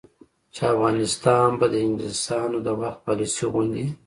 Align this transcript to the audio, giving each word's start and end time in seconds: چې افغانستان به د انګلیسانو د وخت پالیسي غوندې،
چې 0.53 0.61
افغانستان 0.73 1.49
به 1.59 1.65
د 1.73 1.75
انګلیسانو 1.85 2.57
د 2.65 2.67
وخت 2.81 2.99
پالیسي 3.05 3.45
غوندې، 3.51 3.85